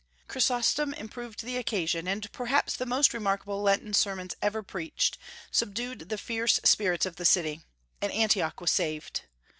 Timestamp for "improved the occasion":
0.95-2.07